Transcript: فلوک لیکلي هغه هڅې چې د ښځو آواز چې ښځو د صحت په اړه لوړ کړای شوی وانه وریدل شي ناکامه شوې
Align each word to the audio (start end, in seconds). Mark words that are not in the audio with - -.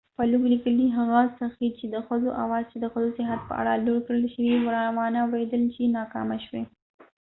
فلوک 0.17 0.43
لیکلي 0.53 0.87
هغه 0.97 1.19
هڅې 1.39 1.67
چې 1.77 1.85
د 1.93 1.95
ښځو 2.07 2.29
آواز 2.43 2.63
چې 2.71 2.75
ښځو 2.93 3.09
د 3.13 3.15
صحت 3.17 3.39
په 3.49 3.53
اړه 3.61 3.73
لوړ 3.85 3.97
کړای 4.07 4.27
شوی 4.35 4.55
وانه 4.97 5.21
وریدل 5.31 5.63
شي 5.75 5.85
ناکامه 5.97 6.37
شوې 6.45 6.63